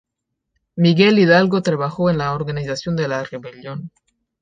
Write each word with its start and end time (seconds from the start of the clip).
Miguel 0.75 1.19
Hidalgo 1.19 1.61
trabajó 1.61 2.09
en 2.09 2.17
la 2.17 2.33
organización 2.33 2.95
de 2.95 3.07
la 3.07 3.23
rebelión. 3.23 3.91